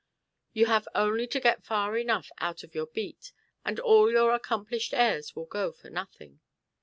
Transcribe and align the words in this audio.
You 0.51 0.65
have 0.65 0.87
only 0.95 1.27
to 1.27 1.39
get 1.39 1.63
far 1.63 1.95
enough 1.95 2.31
out 2.39 2.63
of 2.63 2.73
your 2.73 2.87
beat, 2.87 3.31
and 3.63 3.79
all 3.79 4.09
your 4.09 4.33
accomplished 4.33 4.95
airs 4.95 5.35
will 5.35 5.45
go 5.45 5.71
for 5.71 5.91
nothing. 5.91 6.39